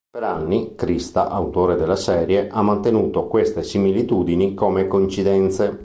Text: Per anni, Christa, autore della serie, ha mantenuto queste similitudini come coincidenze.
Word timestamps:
Per 0.09 0.23
anni, 0.23 0.73
Christa, 0.73 1.29
autore 1.29 1.75
della 1.75 1.95
serie, 1.95 2.49
ha 2.49 2.63
mantenuto 2.63 3.27
queste 3.27 3.61
similitudini 3.61 4.55
come 4.55 4.87
coincidenze. 4.87 5.77